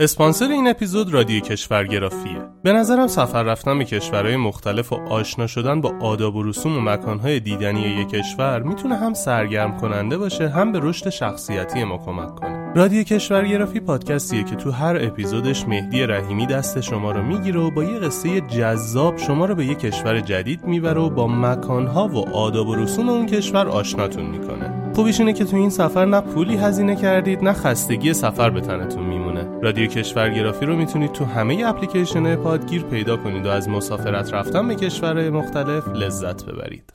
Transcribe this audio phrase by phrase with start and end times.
[0.00, 2.38] اسپانسر این اپیزود رادیو کشورگرافیه.
[2.62, 6.80] به نظرم سفر رفتن به کشورهای مختلف و آشنا شدن با آداب و رسوم و
[6.80, 12.34] مکانهای دیدنی یک کشور می‌تونه هم سرگرم کننده باشه هم به رشد شخصیتی ما کمک
[12.34, 12.72] کنه.
[12.74, 17.84] رادیو کشورگرافی پادکستیه که تو هر اپیزودش مهدی رحیمی دست شما رو می‌گیره و با
[17.84, 22.68] یه قصه جذاب شما رو به یک کشور جدید می‌بره و با مکانها و آداب
[22.68, 24.92] و رسوم اون کشور آشناتون می‌کنه.
[24.94, 29.04] خوبیش اینه که تو این سفر نه پولی هزینه کردید نه خستگی سفر به تنتون
[29.04, 29.35] میمونه.
[29.62, 34.74] رادیو کشورگرافی رو می‌تونید تو همه اپلیکیشن پادگیر پیدا کنید و از مسافرت رفتن به
[34.74, 36.92] کشورهای مختلف لذت ببرید.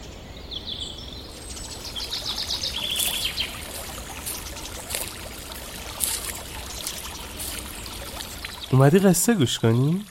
[8.72, 10.06] اومدی قصه گوش کنی؟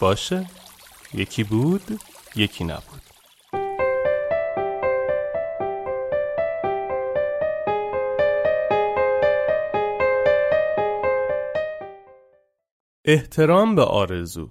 [0.00, 0.46] باشه
[1.14, 2.00] یکی بود
[2.36, 2.91] یکی نبود
[13.12, 14.48] احترام به آرزو.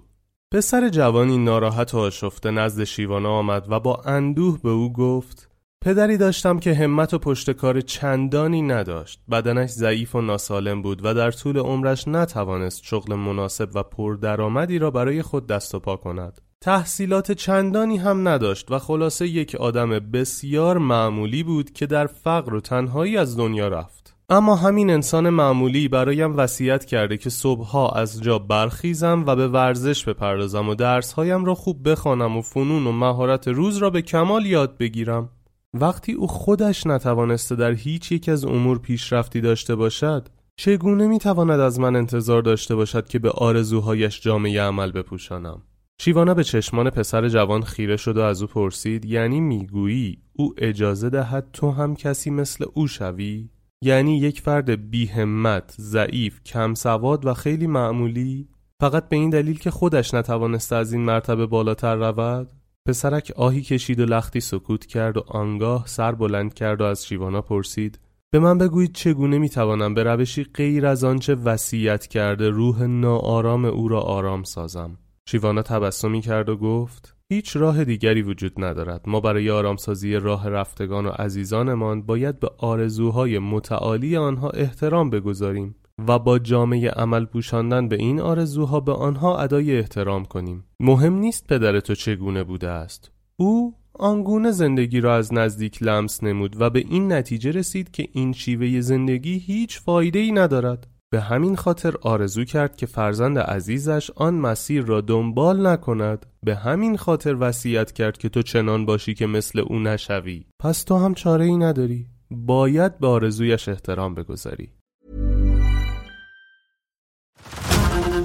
[0.52, 5.50] پسر جوانی ناراحت و آشفته نزد شیوانا آمد و با اندوه به او گفت
[5.84, 9.20] پدری داشتم که همت و پشتکار چندانی نداشت.
[9.30, 14.90] بدنش ضعیف و ناسالم بود و در طول عمرش نتوانست شغل مناسب و پردرآمدی را
[14.90, 16.40] برای خود دست و پا کند.
[16.60, 22.60] تحصیلات چندانی هم نداشت و خلاصه یک آدم بسیار معمولی بود که در فقر و
[22.60, 24.01] تنهایی از دنیا رفت.
[24.28, 30.04] اما همین انسان معمولی برایم وصیت کرده که صبحها از جا برخیزم و به ورزش
[30.04, 34.78] بپردازم و درسهایم را خوب بخوانم و فنون و مهارت روز را به کمال یاد
[34.78, 35.28] بگیرم.
[35.74, 41.80] وقتی او خودش نتوانسته در هیچ یک از امور پیشرفتی داشته باشد چگونه می‌تواند از
[41.80, 45.62] من انتظار داشته باشد که به آرزوهایش جامعه عمل بپوشانم؟
[46.00, 51.10] شیوانا به چشمان پسر جوان خیره شد و از او پرسید یعنی می‌گویی او اجازه
[51.10, 53.48] دهد تو هم کسی مثل او شوی؟
[53.84, 58.48] یعنی یک فرد بی همت، ضعیف، کم سواد و خیلی معمولی؟
[58.80, 62.50] فقط به این دلیل که خودش نتوانسته از این مرتبه بالاتر رود؟
[62.86, 67.42] پسرک آهی کشید و لختی سکوت کرد و آنگاه سر بلند کرد و از شیوانا
[67.42, 67.98] پرسید
[68.32, 73.88] به من بگویید چگونه می‌توانم به روشی غیر از آنچه وصیت کرده روح ناآرام او
[73.88, 79.00] را آرام سازم؟ شیوانا تبسمی کرد و گفت هیچ راه دیگری وجود ندارد.
[79.06, 85.74] ما برای آرامسازی راه رفتگان و عزیزانمان باید به آرزوهای متعالی آنها احترام بگذاریم
[86.08, 90.64] و با جامعه عمل پوشاندن به این آرزوها به آنها ادای احترام کنیم.
[90.80, 93.10] مهم نیست پدر تو چگونه بوده است.
[93.36, 98.32] او آنگونه زندگی را از نزدیک لمس نمود و به این نتیجه رسید که این
[98.32, 100.86] شیوه زندگی هیچ فایده ای ندارد.
[101.12, 106.96] به همین خاطر آرزو کرد که فرزند عزیزش آن مسیر را دنبال نکند به همین
[106.96, 111.44] خاطر وصیت کرد که تو چنان باشی که مثل او نشوی پس تو هم چاره
[111.44, 114.72] ای نداری باید به آرزویش احترام بگذاری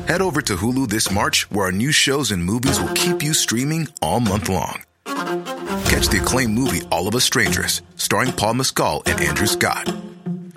[0.08, 3.34] Head over to Hulu this March, where our new shows and movies will keep you
[3.46, 4.78] streaming all month long.
[5.92, 7.74] Catch the acclaimed movie All of Us Strangers,
[8.06, 9.86] starring Paul Mescal and Andrew Scott.